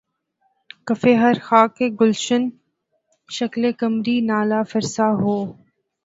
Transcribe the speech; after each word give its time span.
کفِ 0.87 1.03
ہر 1.21 1.35
خاکِ 1.47 1.77
گلشن‘ 1.99 2.43
شکلِ 3.29 3.63
قمری‘ 3.79 4.15
نالہ 4.29 4.59
فرسا 4.69 5.07
ہو 5.21 5.35